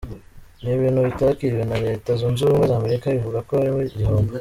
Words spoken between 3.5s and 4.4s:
harimo igihombo.